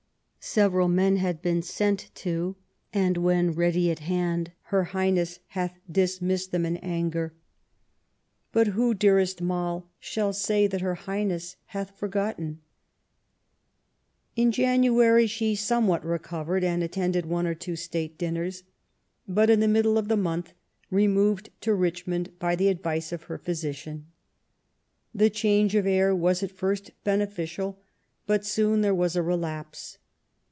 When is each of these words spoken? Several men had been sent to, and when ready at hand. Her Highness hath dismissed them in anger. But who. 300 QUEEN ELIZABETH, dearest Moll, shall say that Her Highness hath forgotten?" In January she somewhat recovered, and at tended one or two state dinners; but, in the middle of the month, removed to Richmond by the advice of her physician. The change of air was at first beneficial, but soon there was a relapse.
Several 0.43 0.87
men 0.87 1.17
had 1.17 1.39
been 1.39 1.61
sent 1.61 2.09
to, 2.15 2.55
and 2.91 3.15
when 3.17 3.51
ready 3.51 3.91
at 3.91 3.99
hand. 3.99 4.51
Her 4.63 4.85
Highness 4.85 5.37
hath 5.49 5.77
dismissed 5.89 6.51
them 6.51 6.65
in 6.65 6.77
anger. 6.77 7.35
But 8.51 8.65
who. 8.69 8.73
300 8.73 8.73
QUEEN 8.73 8.87
ELIZABETH, 8.87 8.99
dearest 8.99 9.41
Moll, 9.43 9.87
shall 9.99 10.33
say 10.33 10.65
that 10.65 10.81
Her 10.81 10.95
Highness 10.95 11.57
hath 11.67 11.95
forgotten?" 11.95 12.59
In 14.35 14.51
January 14.51 15.27
she 15.27 15.53
somewhat 15.53 16.03
recovered, 16.03 16.63
and 16.63 16.81
at 16.83 16.93
tended 16.93 17.27
one 17.27 17.45
or 17.45 17.53
two 17.53 17.75
state 17.75 18.17
dinners; 18.17 18.63
but, 19.27 19.51
in 19.51 19.59
the 19.59 19.67
middle 19.67 19.95
of 19.99 20.07
the 20.07 20.17
month, 20.17 20.53
removed 20.89 21.51
to 21.61 21.75
Richmond 21.75 22.31
by 22.39 22.55
the 22.55 22.69
advice 22.69 23.11
of 23.11 23.25
her 23.25 23.37
physician. 23.37 24.07
The 25.13 25.29
change 25.29 25.75
of 25.75 25.85
air 25.85 26.15
was 26.15 26.41
at 26.41 26.51
first 26.51 26.89
beneficial, 27.03 27.79
but 28.25 28.43
soon 28.43 28.81
there 28.81 28.95
was 28.95 29.15
a 29.15 29.21
relapse. 29.21 29.99